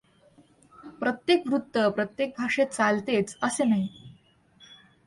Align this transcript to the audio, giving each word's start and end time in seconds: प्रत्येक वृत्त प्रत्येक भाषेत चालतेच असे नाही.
प्रत्येक 0.99 1.43
वृत्त 1.47 1.77
प्रत्येक 1.95 2.33
भाषेत 2.37 2.67
चालतेच 2.67 3.37
असे 3.41 3.63
नाही. 3.63 3.87